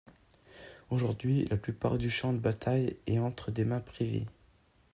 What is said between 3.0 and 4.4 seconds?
est entre des mains privées.